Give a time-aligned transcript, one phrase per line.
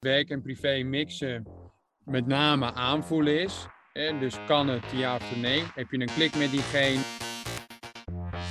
[0.00, 1.46] werk en privé mixen
[2.04, 3.66] met name aanvoelen is.
[3.92, 4.18] Hè?
[4.18, 5.62] Dus kan het ja of nee?
[5.74, 7.00] Heb je een klik met diegene?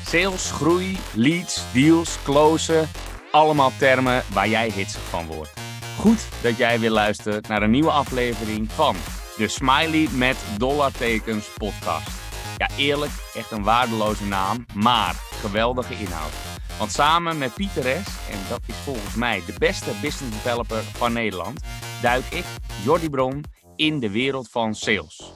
[0.05, 2.88] Sales, groei, leads, deals, closen.
[3.31, 5.54] Allemaal termen waar jij hitsig van wordt.
[5.97, 8.95] Goed dat jij weer luistert naar een nieuwe aflevering van
[9.38, 12.09] de Smiley met dollartekens podcast.
[12.57, 16.48] Ja, eerlijk, echt een waardeloze naam, maar geweldige inhoud.
[16.80, 21.13] Want samen met Pieter S, en dat is volgens mij de beste business developer van
[21.13, 21.62] Nederland,
[22.02, 22.45] duik ik,
[22.84, 23.44] Jordi Bron,
[23.76, 25.34] in de wereld van sales.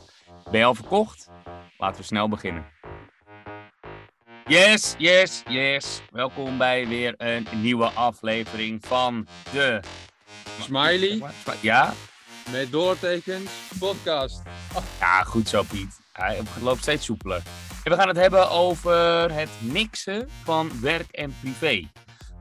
[0.51, 1.29] Ben je al verkocht?
[1.77, 2.65] Laten we snel beginnen.
[4.45, 6.01] Yes, yes, yes.
[6.11, 9.79] Welkom bij weer een nieuwe aflevering van de...
[10.61, 11.21] Smiley
[11.61, 11.93] Ja?
[12.51, 14.41] met doortekens podcast.
[14.99, 15.99] Ja, goed zo Piet.
[16.11, 17.41] Hij loopt steeds soepeler.
[17.83, 21.91] We gaan het hebben over het mixen van werk en privé.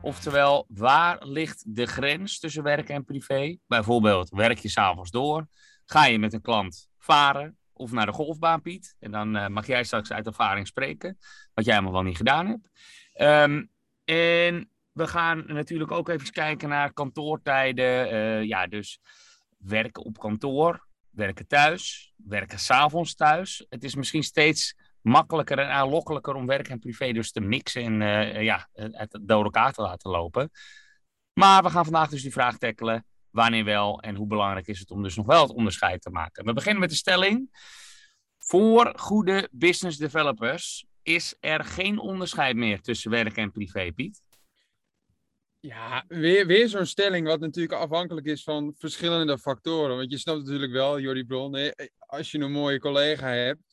[0.01, 3.57] Oftewel, waar ligt de grens tussen werk en privé?
[3.67, 5.47] Bijvoorbeeld, werk je s'avonds door?
[5.85, 8.95] Ga je met een klant varen of naar de golfbaan, Piet?
[8.99, 11.17] En dan eh, mag jij straks uit ervaring spreken,
[11.53, 12.69] wat jij allemaal wel niet gedaan hebt.
[13.13, 13.65] Ehm,
[14.03, 18.09] en we gaan natuurlijk ook even kijken naar kantoortijden.
[18.09, 18.99] Eh, ja, dus
[19.57, 23.65] werken op kantoor, werken thuis, werken s'avonds thuis.
[23.69, 28.01] Het is misschien steeds makkelijker en aanlokkelijker om werk en privé dus te mixen en
[28.01, 30.51] eh, ja, het door elkaar te laten lopen.
[31.33, 33.05] Maar we gaan vandaag dus die vraag tackelen.
[33.29, 36.45] Wanneer wel en hoe belangrijk is het om dus nog wel het onderscheid te maken?
[36.45, 37.49] We beginnen met de stelling.
[38.37, 44.21] Voor goede business developers is er geen onderscheid meer tussen werk en privé, Piet.
[45.59, 49.97] Ja, weer, weer zo'n stelling wat natuurlijk afhankelijk is van verschillende factoren.
[49.97, 53.72] Want je snapt natuurlijk wel, Jordi Bron, als je een mooie collega hebt,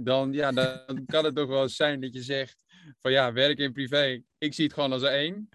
[0.00, 2.64] dan, ja, dan kan het toch wel eens zijn dat je zegt
[2.98, 5.48] van ja, werk en privé, ik zie het gewoon als één.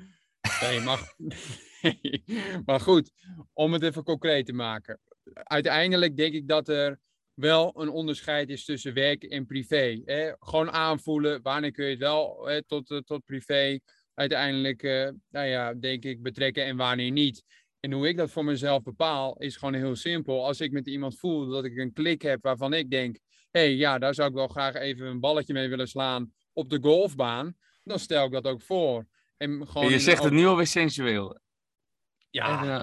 [0.61, 1.15] Nee, maar,
[2.65, 3.11] maar goed,
[3.53, 4.99] om het even concreet te maken.
[5.33, 6.99] Uiteindelijk denk ik dat er
[7.33, 10.01] wel een onderscheid is tussen werk en privé.
[10.05, 10.31] Hè?
[10.39, 13.79] Gewoon aanvoelen, wanneer kun je het wel hè, tot, eh, tot privé
[14.13, 14.81] uiteindelijk,
[15.29, 17.43] nou ja, denk ik, betrekken en wanneer niet.
[17.79, 20.45] En hoe ik dat voor mezelf bepaal, is gewoon heel simpel.
[20.45, 23.17] Als ik met iemand voel dat ik een klik heb waarvan ik denk,
[23.59, 26.79] hey, ja, daar zou ik wel graag even een balletje mee willen slaan op de
[26.81, 29.07] golfbaan, dan stel ik dat ook voor.
[29.37, 31.39] En gewoon je zegt het nu alweer sensueel.
[32.29, 32.63] Ja.
[32.63, 32.81] Uh,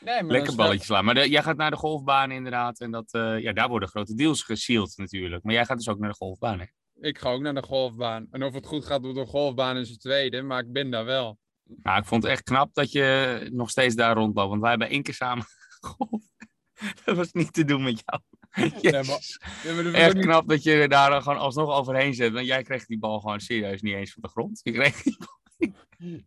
[0.00, 1.04] nee, maar lekker balletje slaan.
[1.04, 2.80] Maar de- jij gaat naar de golfbaan inderdaad.
[2.80, 5.42] En dat, eh, ja, daar worden grote deals gesield natuurlijk.
[5.44, 6.66] Maar jij gaat dus ook naar de golfbaan, hè?
[7.08, 8.26] Ik ga ook naar de golfbaan.
[8.30, 11.04] En of het goed gaat op de golfbaan is het tweede, maar ik ben daar
[11.04, 11.38] wel.
[11.82, 14.48] Nou, ik vond het echt knap dat je nog steeds daar rondloopt.
[14.48, 15.44] Want wij hebben één keer samen
[15.80, 16.34] gegolfd.
[17.04, 18.22] Dat was niet te doen met jou.
[18.82, 19.40] Nee, maar- Jezus.
[19.64, 22.32] Ja, maar Echt knap dat je daar dan gewoon alsnog overheen zet.
[22.32, 24.60] Want jij kreeg die bal gewoon serieus niet eens van de grond.
[24.62, 25.72] Je kreeg die bal-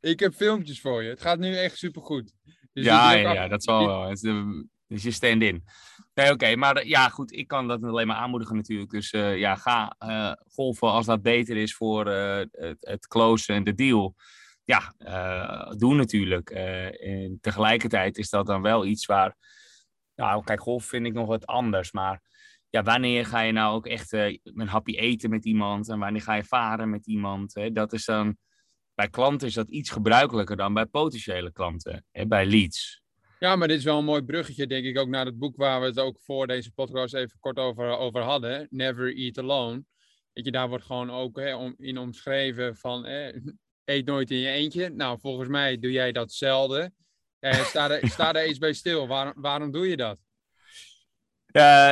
[0.02, 1.10] Ik heb filmpjes voor je.
[1.10, 2.34] Het gaat nu echt supergoed.
[2.74, 4.02] Dus ja, ja, ja, dat zal wel.
[4.10, 4.24] Het
[4.88, 5.64] is je stand-in.
[6.14, 6.56] Nee, oké.
[6.56, 7.32] maar eh, ja, goed.
[7.32, 8.90] Ik kan dat alleen maar aanmoedigen natuurlijk.
[8.92, 13.56] Dus eh, ja, ga eh, golven als dat beter is voor eh, het, het closen
[13.56, 14.16] en de deal.
[14.66, 16.50] Ja, eh, doe natuurlijk.
[16.50, 19.36] Eh, en tegelijkertijd is dat dan wel iets waar...
[20.16, 21.92] Nou, kijk, golf vind ik nog wat anders.
[21.92, 22.22] Maar
[22.70, 25.90] ja, wanneer ga je nou ook echt eh, een hapje eten met iemand?
[25.90, 27.54] En wanneer ga je varen met iemand?
[27.54, 27.72] Hè?
[27.72, 28.38] Dat is dan...
[28.96, 32.06] Bij klanten is dat iets gebruikelijker dan bij potentiële klanten.
[32.12, 32.28] Hè?
[32.28, 33.04] Bij leads.
[33.40, 35.80] Ja, maar dit is wel een mooi bruggetje, denk ik, ook naar het boek waar
[35.80, 38.68] we het ook voor deze podcast even kort over, over hadden.
[38.70, 39.84] Never Eat Alone.
[40.34, 43.32] Weet je, daar wordt gewoon ook hè, om, in omschreven van hè,
[43.86, 44.90] eet nooit in je eentje.
[44.90, 46.96] Nou, volgens mij doe jij dat zelden.
[47.52, 49.08] Sta, er, eens bij stil.
[49.08, 50.18] Waarom, waarom doe je dat?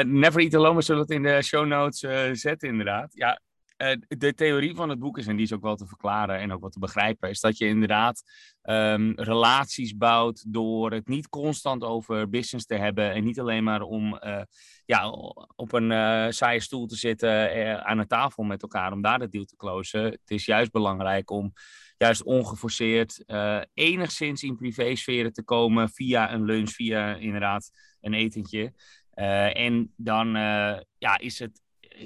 [0.06, 3.12] Never Eat Alone, we zullen het in de show notes eh, zetten inderdaad.
[3.14, 3.42] Ja,
[3.78, 6.52] eh, de theorie van het boek is, en die is ook wel te verklaren en
[6.52, 8.24] ook wel te begrijpen, is dat je inderdaad
[8.62, 13.82] ehm, relaties bouwt door het niet constant over business te hebben en niet alleen maar
[13.82, 14.42] om eh,
[14.86, 15.10] ja,
[15.56, 19.46] op een saaie stoel te zitten aan een tafel met elkaar om daar de deal
[19.46, 20.04] te closen.
[20.04, 21.54] Het is juist belangrijk om
[22.02, 28.74] juist ongeforceerd eh, enigszins in privésferen te komen via een lunch, via inderdaad een etentje.
[29.12, 31.62] Eh, en dan eh, ja, is het,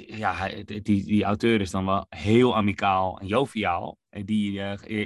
[0.08, 3.98] ja, die, die auteur is dan wel heel amicaal en joviaal.
[4.10, 4.60] Die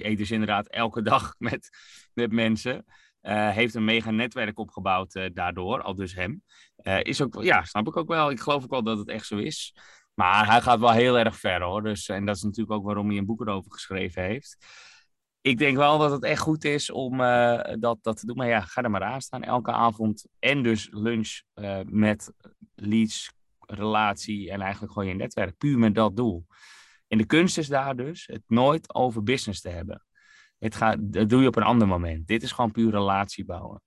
[0.06, 1.70] eet dus inderdaad elke dag met,
[2.14, 2.86] met mensen.
[3.22, 6.44] Heeft een mega netwerk opgebouwd daardoor, al dus hem.
[7.02, 8.32] Is ook, ja, snap ik ook wel.
[8.32, 9.74] Ik geloof ook wel dat het echt zo is.
[10.14, 11.84] Maar hij gaat wel heel erg ver hoor.
[11.84, 14.58] Dus, en dat is natuurlijk ook waarom hij een boek erover geschreven heeft.
[15.42, 18.36] Ik denk wel dat het echt goed is om eh, dat, dat te doen.
[18.36, 19.44] Maar ja, ga er maar aan staan.
[19.44, 20.28] Elke avond.
[20.40, 22.34] En dus lunch eh, met
[22.76, 25.58] leads, relatie en eigenlijk gewoon je netwerk.
[25.58, 26.46] Puur met dat doel.
[27.08, 30.06] En de kunst is daar dus het nooit over business te hebben.
[30.58, 32.28] Het gaat, dat doe je op een ander moment.
[32.28, 33.82] Dit is gewoon puur relatie bouwen.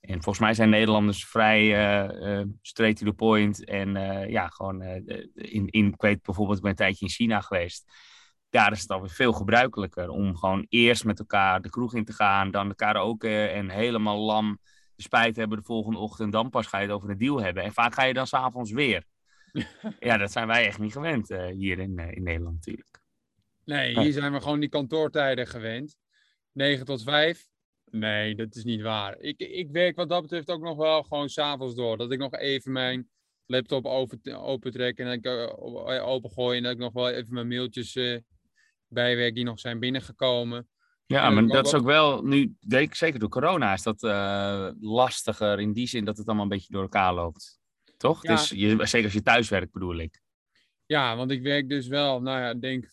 [0.00, 1.62] En volgens mij zijn Nederlanders vrij
[2.02, 3.64] uh, straight to the point.
[3.64, 3.92] En
[4.30, 4.82] ja, gewoon
[5.34, 7.84] in, in, ik weet bijvoorbeeld, ik ben een tijdje in China geweest.
[8.50, 12.12] Daar is het alweer veel gebruikelijker om gewoon eerst met elkaar de kroeg in te
[12.12, 14.58] gaan, dan elkaar ook en helemaal lam
[14.96, 16.32] de spijt hebben de volgende ochtend.
[16.32, 17.62] Dan pas ga je het over een deal hebben.
[17.62, 19.04] En vaak ga je dan s'avonds weer.
[20.00, 23.00] ja, dat zijn wij echt niet gewend hier in, in Nederland natuurlijk.
[23.64, 25.96] Nee, hier zijn we gewoon die kantoortijden gewend.
[26.52, 27.48] 9 tot 5.
[27.90, 29.18] Nee, dat is niet waar.
[29.18, 31.96] Ik, ik werk wat dat betreft ook nog wel gewoon s'avonds door.
[31.96, 33.08] Dat ik nog even mijn
[33.46, 36.56] laptop open, trek en dat ik uh, opengooi.
[36.56, 37.96] En dat ik nog wel even mijn mailtjes
[38.90, 40.68] bijwerk die nog zijn binnengekomen.
[41.06, 42.54] Ja, maar dat is ook wel, nu,
[42.90, 46.72] zeker door corona, is dat uh, lastiger in die zin dat het allemaal een beetje
[46.72, 47.60] door elkaar loopt.
[47.96, 48.22] Toch?
[48.22, 48.34] Ja.
[48.34, 50.20] Dus je, zeker als je thuis werkt, bedoel ik.
[50.86, 52.90] Ja, want ik werk dus wel, nou ja, denk 50-50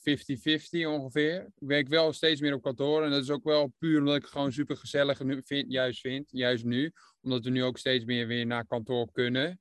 [0.72, 1.42] ongeveer.
[1.42, 3.04] Ik werk wel steeds meer op kantoor.
[3.04, 6.30] En dat is ook wel puur omdat ik het gewoon super gezellig vind, juist vind.
[6.32, 6.94] Juist nu.
[7.22, 9.60] Omdat we nu ook steeds meer weer naar kantoor kunnen.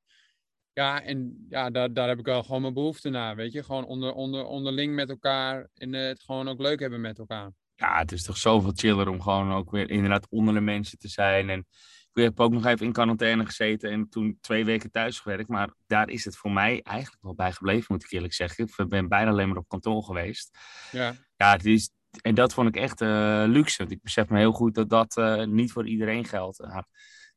[0.76, 3.36] Ja, en ja, daar, daar heb ik wel gewoon mijn behoefte naar.
[3.36, 5.68] Weet je, gewoon onder, onder, onderling met elkaar.
[5.74, 7.50] En uh, het gewoon ook leuk hebben met elkaar.
[7.74, 11.08] Ja, het is toch zoveel chiller om gewoon ook weer inderdaad onder de mensen te
[11.08, 11.50] zijn.
[11.50, 11.66] En
[12.12, 15.48] ik heb ook nog even in quarantaine gezeten en toen twee weken thuis gewerkt.
[15.48, 18.64] Maar daar is het voor mij eigenlijk wel bij gebleven, moet ik eerlijk zeggen.
[18.76, 20.58] Ik ben bijna alleen maar op kantoor geweest.
[20.92, 21.90] Ja, ja het is,
[22.22, 23.78] en dat vond ik echt uh, luxe.
[23.78, 26.58] Want ik besef me heel goed dat dat uh, niet voor iedereen geldt.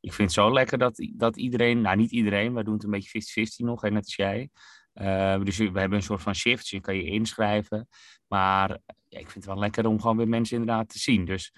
[0.00, 2.90] Ik vind het zo lekker dat, dat iedereen, nou niet iedereen, wij doen het een
[2.90, 4.50] beetje 50-50 nog, net als jij.
[4.94, 7.88] Uh, dus we hebben een soort van shift, je kan je inschrijven.
[8.26, 8.68] Maar
[9.08, 11.24] ja, ik vind het wel lekker om gewoon weer mensen inderdaad te zien.
[11.24, 11.52] Dus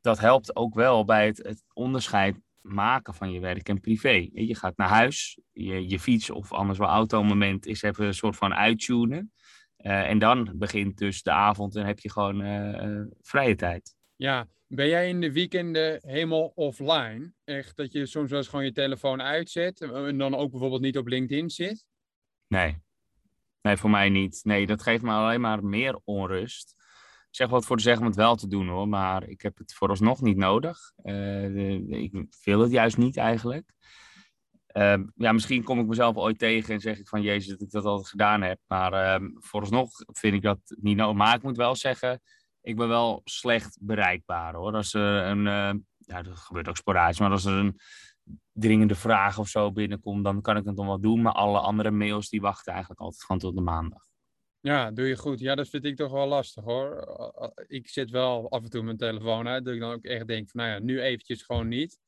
[0.00, 4.28] dat helpt ook wel bij het, onderscheid maken van je werk en privé.
[4.32, 8.36] Je gaat naar huis, je, je fiets of anders wel auto-moment is even een soort
[8.36, 9.32] van uittunen.
[9.78, 13.96] Uh, en dan begint dus de avond en heb je gewoon uh, vrije tijd.
[14.18, 17.32] Ja, ben jij in de weekenden helemaal offline?
[17.44, 20.98] Echt dat je soms wel eens gewoon je telefoon uitzet en dan ook bijvoorbeeld niet
[20.98, 21.84] op LinkedIn zit?
[22.46, 22.78] Nee.
[23.62, 24.40] Nee, voor mij niet.
[24.44, 26.76] Nee, dat geeft me alleen maar meer onrust
[27.30, 29.74] zeg wat voor de zeggen om het wel te doen hoor, maar ik heb het
[29.74, 30.92] vooralsnog niet nodig.
[31.02, 33.72] Uh, ik wil het juist niet eigenlijk.
[34.72, 37.70] Uh, ja, misschien kom ik mezelf ooit tegen en zeg ik van Jezus dat ik
[37.70, 38.58] dat altijd gedaan heb.
[38.66, 41.16] Maar uh, vooralsnog vind ik dat niet nodig.
[41.16, 42.20] Maar ik moet wel zeggen,
[42.68, 44.74] ik ben wel slecht bereikbaar hoor.
[44.74, 47.80] Als er een, eh, ja, dat gebeurt ook sporadisch, maar als er een
[48.52, 51.22] dringende vraag of zo binnenkomt, dan kan ik het nog wel doen.
[51.22, 54.06] Maar alle andere mails die wachten eigenlijk altijd gewoon tot de maandag.
[54.60, 55.40] Ja, doe je goed.
[55.40, 57.06] Ja, dat vind ik toch wel lastig hoor.
[57.66, 59.64] Ik zit wel af en toe mijn telefoon uit.
[59.64, 61.98] Dat ik dan ook echt denk van, nou ja, nu eventjes gewoon niet.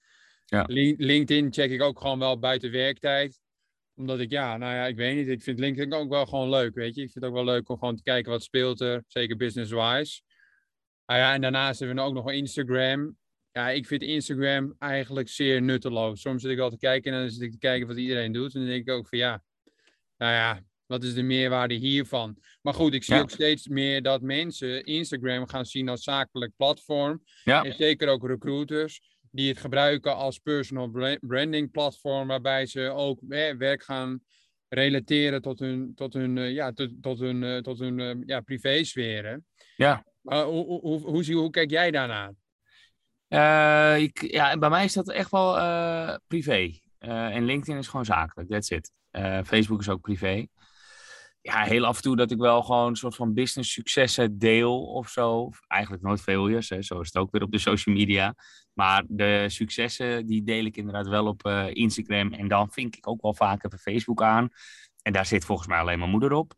[0.45, 0.65] Ja.
[0.97, 3.41] LinkedIn check ik ook gewoon wel buiten werktijd.
[3.95, 5.29] Omdat ik, ja, nou ja, ik weet niet.
[5.29, 7.03] Ik vind LinkedIn ook wel gewoon leuk, weet je.
[7.03, 9.05] Ik vind het ook wel leuk om gewoon te kijken wat speelt er.
[9.07, 10.21] Zeker business-wise.
[11.11, 13.17] Nou ja, en daarnaast hebben we ook nog Instagram.
[13.53, 16.21] Ja, ik vind Instagram eigenlijk zeer nutteloos.
[16.21, 18.55] Soms zit ik al te kijken en dan zit ik te kijken wat iedereen doet.
[18.55, 19.43] En dan denk ik ook van, ja,
[20.17, 22.37] nou ja, wat is de meerwaarde hiervan?
[22.63, 27.23] Maar goed, ik zie ook steeds meer dat mensen Instagram gaan zien als zakelijk platform.
[27.45, 27.65] Ja.
[27.65, 33.57] En zeker ook recruiters die het gebruiken als personal branding platform, waarbij ze ook eh,
[33.57, 34.21] werk gaan
[34.69, 38.41] relateren tot hun, tot hun, uh, ja, tot, tot hun, uh, tot hun uh, ja,
[38.41, 39.47] privésferen.
[39.77, 40.05] Ja.
[40.23, 42.33] Hoe, hoe, hoe, hoe, hoe kijk jij daarnaar?
[44.01, 45.53] ik, ja, bij mij is dat echt wel
[46.27, 46.79] privé.
[46.99, 48.93] en LinkedIn is gewoon zakelijk, that's it.
[49.45, 50.47] Facebook is ook privé
[51.43, 54.85] ja, heel af en toe dat ik wel gewoon een soort van business successen deel
[54.85, 55.51] of zo.
[55.67, 56.83] Eigenlijk nooit failures, hè.
[56.83, 58.35] zo is het ook weer op de social media.
[58.73, 62.33] Maar de successen, die deel ik inderdaad wel op Instagram.
[62.33, 64.49] En dan vink ik ook wel vaak even Facebook aan.
[65.03, 66.55] En daar zit volgens mij alleen mijn moeder op.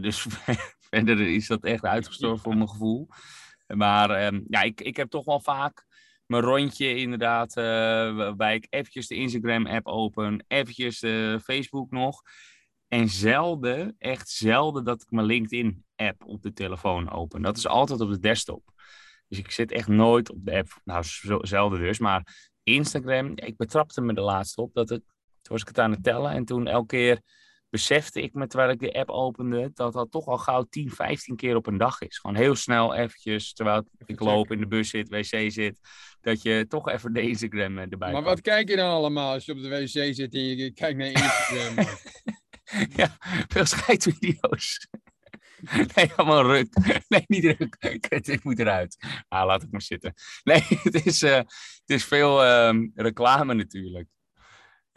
[0.00, 0.26] Dus
[1.04, 3.08] verder is dat echt uitgestorven voor mijn gevoel.
[3.66, 5.86] Maar um, ja, ik, ik heb toch wel vaak
[6.26, 7.56] mijn rondje inderdaad.
[7.56, 7.64] Uh,
[8.16, 10.44] waarbij ik eventjes de Instagram-app open.
[10.48, 12.22] Eventjes de Facebook nog.
[12.88, 17.42] En zelden, echt zelden, dat ik mijn LinkedIn-app op de telefoon open.
[17.42, 18.72] Dat is altijd op de desktop.
[19.28, 20.80] Dus ik zit echt nooit op de app.
[20.84, 21.04] Nou,
[21.40, 21.98] zelden dus.
[21.98, 24.74] Maar Instagram, ik betrapte me de laatste op.
[24.74, 25.02] Dat het,
[25.42, 26.30] toen was ik het aan het tellen.
[26.30, 27.20] En toen elke keer
[27.70, 31.36] besefte ik me, terwijl ik de app opende, dat dat toch al gauw 10, 15
[31.36, 32.18] keer op een dag is.
[32.18, 35.78] Gewoon heel snel eventjes, terwijl ik loop, in de bus zit, wc zit,
[36.20, 39.44] dat je toch even de Instagram eh, erbij Maar wat kijk je dan allemaal als
[39.44, 41.86] je op de wc zit en je kijkt naar Instagram?
[43.00, 43.16] ja,
[43.48, 44.88] veel scheidvideo's.
[45.94, 46.68] Nee, allemaal ruk.
[47.08, 47.76] Nee, niet ruk.
[48.34, 48.96] Ik moet eruit.
[49.28, 50.14] Ah, laat ik maar zitten.
[50.44, 54.08] Nee, het is, uh, het is veel um, reclame natuurlijk.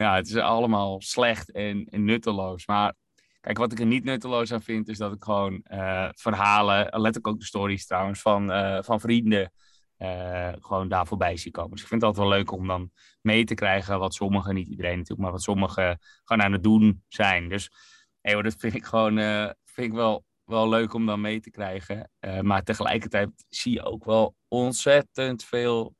[0.00, 2.66] Ja, het is allemaal slecht en, nutteloos.
[2.66, 2.94] Maar
[3.40, 7.26] kijk, wat ik er niet nutteloos aan vind, is dat ik gewoon uh, verhalen, letterlijk
[7.26, 9.52] ook de stories trouwens, van, uh, van vrienden
[9.98, 11.70] uh, gewoon daar voorbij zie komen.
[11.70, 12.90] Dus ik vind het altijd wel leuk om dan
[13.20, 17.04] mee te krijgen wat sommigen, niet iedereen natuurlijk, maar wat sommigen gewoon aan het doen
[17.08, 17.48] zijn.
[17.48, 17.70] Dus
[18.20, 19.16] hey, dat vind ik gewoon
[19.64, 22.10] vind ik wel, wel leuk om dan mee te krijgen.
[22.40, 25.94] Maar tegelijkertijd zie je ook wel ontzettend veel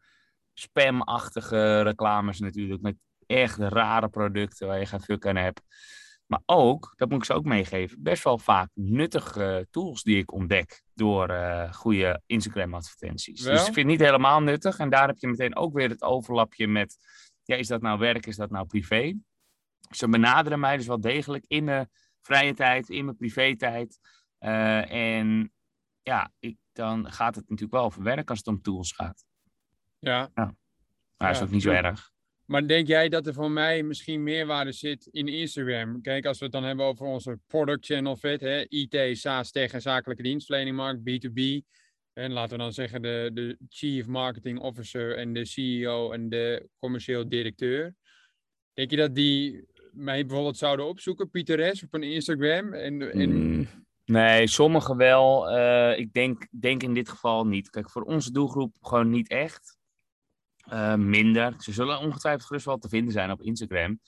[0.52, 2.82] spamachtige reclames natuurlijk.
[2.82, 2.96] Met
[3.30, 5.62] echt rare producten waar je geen fuck aan hebt.
[6.26, 10.32] Maar ook, dat moet ik ze ook meegeven, best wel vaak nuttige tools die ik
[10.32, 13.42] ontdek door uh, goede Instagram-advertenties.
[13.42, 14.78] Dus ik vind het niet helemaal nuttig.
[14.78, 16.96] En daar heb je meteen ook weer het overlapje met,
[17.42, 19.14] ja, is dat nou werk, is dat nou privé?
[19.90, 23.98] Ze benaderen mij dus wel degelijk in mijn vrije tijd, in mijn privé-tijd.
[24.40, 25.52] Uh, en
[26.02, 29.24] ja, ik, dan gaat het natuurlijk wel over werk als het om tools gaat.
[29.98, 30.30] Ja.
[30.34, 30.54] ja.
[31.16, 32.10] Maar dat is ook niet zo erg.
[32.50, 36.02] Maar denk jij dat er voor mij misschien meerwaarde zit in Instagram?
[36.02, 39.72] Kijk, als we het dan hebben over onze product channel fit, hè, IT, SaaS, tech
[39.72, 41.66] en zakelijke dienstverleningmarkt, B2B.
[42.12, 46.68] En laten we dan zeggen de, de Chief Marketing Officer en de CEO en de
[46.78, 47.94] commercieel directeur.
[48.72, 52.72] Denk je dat die mij bijvoorbeeld zouden opzoeken, Pieter S, op een Instagram?
[52.72, 53.30] En, en...
[53.30, 53.68] Mm,
[54.04, 55.56] nee, sommigen wel.
[55.56, 57.70] Uh, ik denk, denk in dit geval niet.
[57.70, 59.78] Kijk, voor onze doelgroep gewoon niet echt.
[60.72, 61.54] Uh, minder.
[61.58, 64.00] Ze zullen ongetwijfeld gerust wel te vinden zijn op Instagram.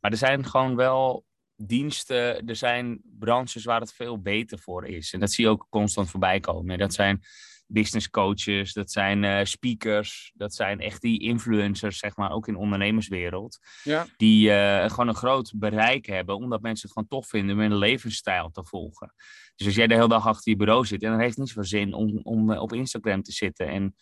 [0.00, 1.24] Maar er zijn gewoon wel
[1.56, 5.12] diensten, er zijn branches waar het veel beter voor is.
[5.12, 6.78] En dat zie je ook constant voorbij komen.
[6.78, 7.22] Dat zijn
[7.66, 12.52] business coaches, dat zijn uh, speakers, dat zijn echt die influencers, zeg maar, ook in
[12.52, 13.58] de ondernemerswereld.
[13.82, 14.06] Ja.
[14.16, 17.76] Die uh, gewoon een groot bereik hebben, omdat mensen het gewoon tof vinden om een
[17.76, 19.14] levensstijl te volgen.
[19.56, 21.48] Dus als jij de hele dag achter je bureau zit, en dan heeft het niet
[21.48, 23.94] zoveel zin om, om op Instagram te zitten en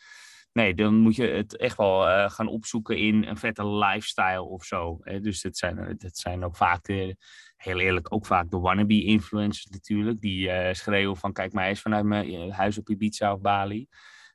[0.52, 4.64] nee, dan moet je het echt wel uh, gaan opzoeken in een vette lifestyle of
[4.64, 4.98] zo.
[5.00, 5.20] Hè?
[5.20, 7.16] Dus dat zijn, dat zijn ook vaak, de,
[7.56, 10.20] heel eerlijk, ook vaak de wannabe influencers natuurlijk.
[10.20, 13.86] Die uh, schreeuwen van kijk mij eens vanuit mijn eh, huis op Ibiza of Bali.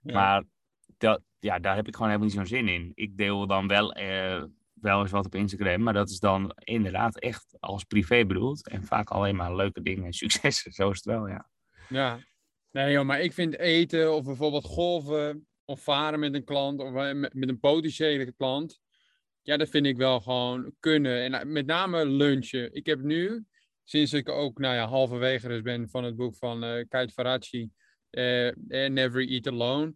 [0.01, 0.43] Maar
[0.98, 2.91] dat, ja, daar heb ik gewoon helemaal niet zo'n zin in.
[2.93, 4.43] Ik deel dan wel, uh,
[4.74, 8.67] wel eens wat op Instagram, maar dat is dan inderdaad echt als privé bedoeld.
[8.67, 10.72] En vaak alleen maar leuke dingen en successen.
[10.81, 11.50] Zo is het wel, ja.
[11.89, 12.19] Ja,
[12.72, 16.95] nee joh, maar ik vind eten of bijvoorbeeld golven of varen met een klant of
[16.95, 18.79] eh, met een potentiële klant.
[19.41, 21.24] Ja, dat vind ik wel gewoon kunnen.
[21.24, 22.74] En eh, met name lunchen.
[22.74, 23.45] Ik heb nu,
[23.84, 27.69] sinds ik ook nou ja, halverwege dus ben van het boek van uh, Kate Faraci,
[28.12, 28.51] uh,
[28.88, 29.93] Never Eat Alone,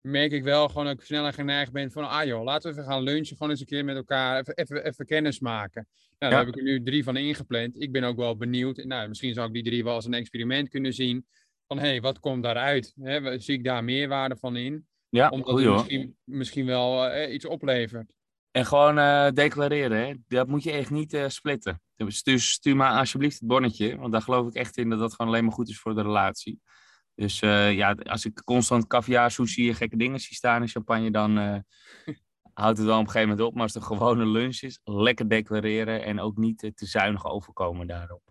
[0.00, 2.90] merk ik wel gewoon dat ik sneller geneigd ben van, ah joh, laten we even
[2.90, 5.88] gaan lunchen, gewoon eens een keer met elkaar, even, even, even kennis maken.
[6.18, 7.82] Nou, daar heb ik er nu drie van ingepland.
[7.82, 8.84] Ik ben ook wel benieuwd.
[8.84, 11.26] Nou, misschien zou ik die drie wel als een experiment kunnen zien.
[11.66, 12.94] Van, hé, hey, wat komt daaruit?
[13.00, 14.86] Hè, zie ik daar meerwaarde van in?
[15.12, 18.14] Ja, Omdat het misschien, misschien wel uh, iets oplevert.
[18.50, 20.14] En gewoon uh, declareren, hè?
[20.28, 21.82] dat moet je echt niet uh, splitten.
[21.96, 25.32] Dus stuur maar alsjeblieft het bonnetje, want daar geloof ik echt in dat dat gewoon
[25.32, 26.60] alleen maar goed is voor de relatie.
[27.14, 31.36] Dus ja, als ik constant caviar, sushi en gekke dingen zie staan in champagne, dan
[32.62, 33.54] houdt het wel op een gegeven moment op.
[33.54, 37.86] Maar als het een gewone lunch is, lekker declareren en ook niet te zuinig overkomen
[37.86, 38.22] daarop.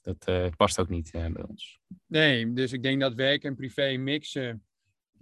[0.00, 1.80] Dat past ook niet bij ons.
[2.06, 4.62] Nee, dus ik denk dat werk en privé mixen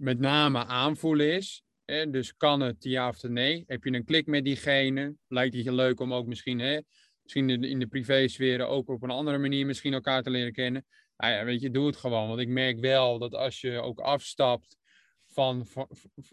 [0.01, 1.63] met name aanvoelen is.
[1.85, 2.09] Hè?
[2.09, 3.63] Dus kan het ja of nee?
[3.67, 5.15] Heb je een klik met diegene?
[5.27, 6.79] Lijkt het je leuk om ook misschien, hè,
[7.23, 10.85] misschien in de privésferen ook op een andere manier misschien elkaar te leren kennen?
[11.17, 12.27] Nou ja, weet je, doe het gewoon.
[12.27, 14.77] Want ik merk wel dat als je ook afstapt
[15.19, 15.67] van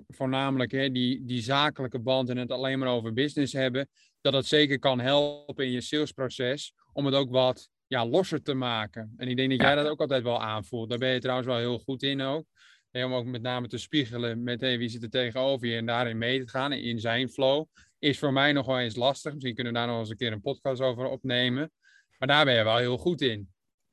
[0.08, 3.88] voornamelijk hè, die, die zakelijke band en het alleen maar over business hebben,
[4.20, 8.54] dat dat zeker kan helpen in je salesproces om het ook wat ja, losser te
[8.54, 9.14] maken.
[9.16, 10.88] En ik denk dat jij dat ook altijd wel aanvoelt.
[10.88, 12.46] Daar ben je trouwens wel heel goed in ook
[12.92, 16.18] om ook met name te spiegelen met hey, wie zit er tegenover je en daarin
[16.18, 17.66] mee te gaan in zijn flow,
[17.98, 19.32] is voor mij nog wel eens lastig.
[19.32, 21.72] Misschien kunnen we daar nog eens een keer een podcast over opnemen.
[22.18, 23.48] Maar daar ben je wel heel goed in.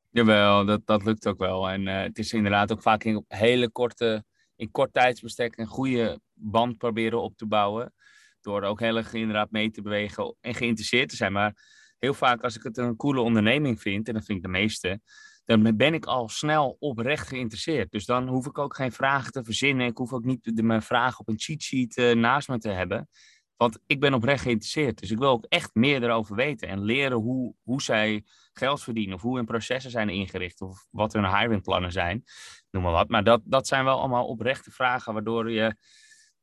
[0.09, 1.69] Jawel, dat, dat lukt ook wel.
[1.69, 4.23] En uh, het is inderdaad ook vaak in hele korte,
[4.55, 7.93] in kort tijdsbestek een goede band proberen op te bouwen.
[8.41, 11.31] Door ook heel erg inderdaad mee te bewegen en geïnteresseerd te zijn.
[11.31, 11.53] Maar
[11.99, 15.01] heel vaak als ik het een coole onderneming vind, en dat vind ik de meeste,
[15.45, 17.91] dan ben ik al snel oprecht geïnteresseerd.
[17.91, 19.87] Dus dan hoef ik ook geen vragen te verzinnen.
[19.87, 23.09] Ik hoef ook niet mijn vragen op een cheat sheet uh, naast me te hebben.
[23.55, 24.99] Want ik ben oprecht geïnteresseerd.
[24.99, 26.67] Dus ik wil ook echt meer erover weten.
[26.67, 28.23] En leren hoe, hoe zij
[28.53, 29.15] geld verdienen.
[29.15, 30.61] Of hoe hun processen zijn ingericht.
[30.61, 32.23] Of wat hun hiringplannen zijn.
[32.71, 33.09] Noem maar wat.
[33.09, 35.13] Maar dat, dat zijn wel allemaal oprechte vragen.
[35.13, 35.75] Waardoor je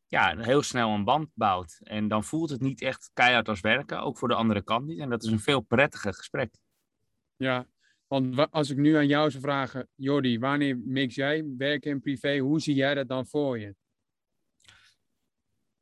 [0.06, 1.80] ja, heel snel een band bouwt.
[1.82, 4.02] En dan voelt het niet echt keihard als werken.
[4.02, 4.98] Ook voor de andere kant niet.
[4.98, 6.54] En dat is een veel prettiger gesprek.
[7.36, 7.66] Ja,
[8.12, 12.38] want als ik nu aan jou zou vragen, Jordi, wanneer mix jij werk en privé?
[12.38, 13.74] Hoe zie jij dat dan voor je?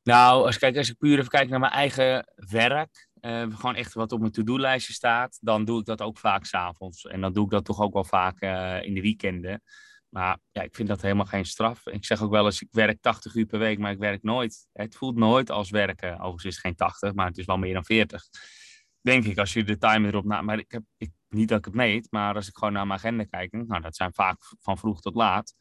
[0.02, 3.94] Nou, als, kijk, als ik puur even kijk naar mijn eigen werk, uh, gewoon echt
[3.94, 7.06] wat op mijn to-do-lijstje staat, dan doe ik dat ook vaak s'avonds.
[7.06, 9.62] En dan doe ik dat toch ook wel vaak uh, in de weekenden.
[10.08, 11.86] Maar ja, ik vind dat helemaal geen straf.
[11.86, 14.68] Ik zeg ook wel eens, ik werk 80 uur per week, maar ik werk nooit.
[14.72, 16.12] Het voelt nooit als werken.
[16.12, 18.22] Overigens is het geen 80, maar het is wel meer dan 40.
[19.00, 20.42] Denk ik, als je de timer erop na...
[20.42, 22.98] Maar ik heb, ik, niet dat ik het meet, maar als ik gewoon naar mijn
[22.98, 23.52] agenda kijk...
[23.52, 25.54] Nou, dat zijn vaak van vroeg tot laat.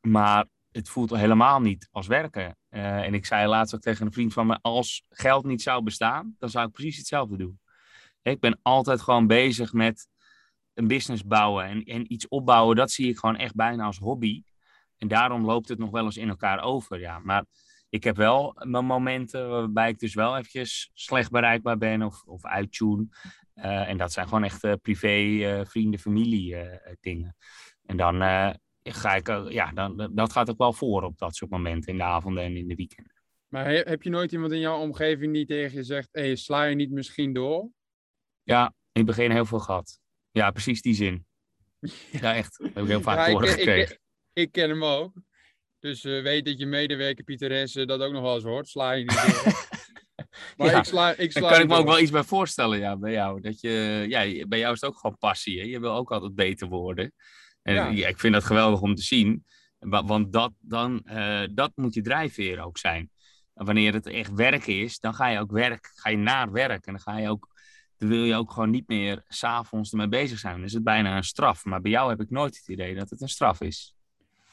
[0.00, 2.56] Maar het voelt helemaal niet als werken.
[2.70, 5.82] Uh, en ik zei laatst ook tegen een vriend van me, als geld niet zou
[5.82, 7.60] bestaan, dan zou ik precies hetzelfde doen.
[8.22, 10.08] Ik ben altijd gewoon bezig met
[10.74, 12.76] een business bouwen en, en iets opbouwen.
[12.76, 14.42] Dat zie ik gewoon echt bijna als hobby.
[14.96, 17.00] En daarom loopt het nog wel eens in elkaar over.
[17.00, 17.18] Ja.
[17.18, 17.44] Maar
[17.88, 22.44] ik heb wel mijn momenten waarbij ik dus wel eventjes slecht bereikbaar ben of, of
[22.44, 23.06] uittune.
[23.54, 26.56] Uh, en dat zijn gewoon echt uh, privé, uh, vrienden, familie
[27.00, 27.36] dingen.
[27.86, 28.14] En dan
[28.82, 32.04] ga ik, ja, dan, dat gaat ook wel voor op dat soort momenten in de
[32.04, 33.22] avonden en in de weekenden.
[33.48, 36.74] Maar heb je nooit iemand in jouw omgeving die tegen je zegt, hey, sla je
[36.74, 37.70] niet misschien door?
[38.42, 40.00] Ja, in het begin heel veel gehad.
[40.30, 41.26] Ja, precies die zin.
[42.20, 42.58] Ja, echt.
[42.58, 43.94] Dat heb ik heel vaak ja, gekregen.
[43.94, 44.00] Ik,
[44.32, 45.12] ik, ken hem ook.
[45.78, 47.72] Dus weet dat je medewerker Pieter S.
[47.72, 48.68] dat ook nog wel eens hoort.
[48.68, 49.52] Sla je niet door.
[50.62, 52.78] maar ja, ik sla, ik sla daar kan ik me ook wel iets bij voorstellen,
[52.78, 53.40] ja, bij jou.
[53.40, 55.60] Dat je, ja, bij jou is het ook gewoon passie.
[55.60, 55.66] Hè?
[55.66, 57.12] Je wil ook altijd beter worden.
[57.62, 58.08] En ja.
[58.08, 59.44] ik vind dat geweldig om te zien.
[59.78, 63.10] Want dat, dan, uh, dat moet je drijfveer ook zijn.
[63.54, 66.86] En wanneer het echt werken is, dan ga je ook werk, ga je naar werk.
[66.86, 67.50] En dan ga je ook
[68.02, 70.54] dan wil je ook gewoon niet meer s'avonds ermee bezig zijn.
[70.54, 71.64] Dan is het bijna een straf.
[71.64, 73.94] Maar bij jou heb ik nooit het idee dat het een straf is.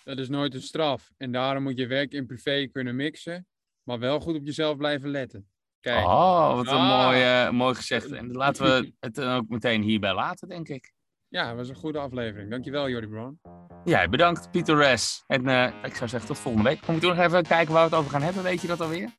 [0.04, 1.12] Dat is nooit een straf.
[1.18, 3.48] En daarom moet je werk en privé kunnen mixen.
[3.84, 5.48] Maar wel goed op jezelf blijven letten.
[5.80, 6.06] Kijk.
[6.06, 7.06] Oh, wat een ah.
[7.06, 8.12] mooi, uh, mooi gezegd.
[8.12, 10.92] En laten we het ook meteen hierbij laten, denk ik.
[11.28, 12.50] Ja, dat was een goede aflevering.
[12.50, 13.40] Dankjewel, Jordi Brown.
[13.84, 15.24] Ja, bedankt, Pieter Res.
[15.28, 16.82] En uh, ik zou zeggen, tot volgende week.
[16.82, 18.44] Kom je toen nog even kijken waar we het over gaan hebben?
[18.44, 19.10] Weet je dat alweer?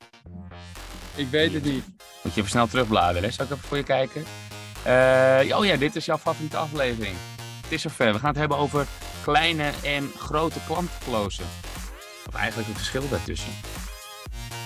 [1.14, 1.85] Ik weet het niet.
[2.23, 3.31] Moet je even snel terugbladeren, hè?
[3.31, 4.25] Zal ik even voor je kijken?
[4.87, 7.17] Uh, oh ja, dit is jouw favoriete aflevering.
[7.62, 8.12] Het is zover.
[8.12, 8.87] We gaan het hebben over
[9.23, 11.45] kleine en grote klantclosen.
[12.26, 13.52] Of eigenlijk een verschil daartussen.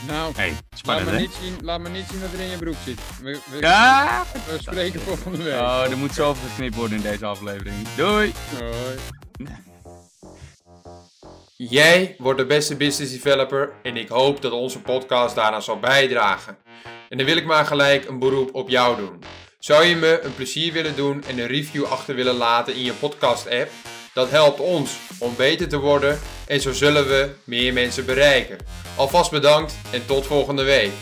[0.06, 2.56] Nou, hey, spannend, laat, me niet zien, laat me niet zien wat er in je
[2.56, 3.00] broek zit.
[3.23, 4.25] We, we, ja?
[4.50, 5.54] we spreken volgende week.
[5.54, 7.74] Oh, er moet zoveel geknipt worden in deze aflevering.
[7.96, 8.33] Doei!
[8.59, 8.98] Doei!
[11.57, 16.57] Jij wordt de beste business developer en ik hoop dat onze podcast daarna zal bijdragen.
[17.09, 19.22] En dan wil ik maar gelijk een beroep op jou doen.
[19.59, 22.92] Zou je me een plezier willen doen en een review achter willen laten in je
[22.92, 23.70] podcast app?
[24.14, 28.59] Dat helpt ons om beter te worden en zo zullen we meer mensen bereiken.
[28.96, 30.92] Alvast bedankt en tot volgende week.